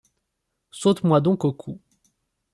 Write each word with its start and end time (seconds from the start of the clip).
Saute-moi 0.71 1.21
donc 1.21 1.45
au 1.45 1.53
cou. 1.53 1.79